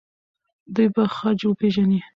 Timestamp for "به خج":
0.95-1.39